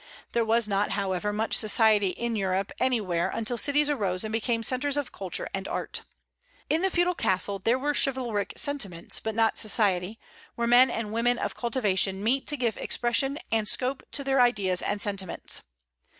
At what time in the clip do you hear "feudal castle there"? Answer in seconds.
6.89-7.77